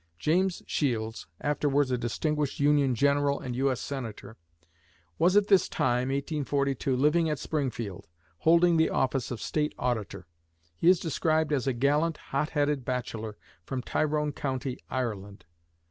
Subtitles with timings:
[0.17, 3.79] James Shields (afterwards a distinguished Union General and U.S.
[3.79, 4.35] Senator)
[5.19, 8.07] was at this time (1842) living at Springfield,
[8.39, 10.25] holding the office of State Auditor.
[10.75, 15.45] He is described as "a gallant, hot headed bachelor, from Tyrone County, Ireland."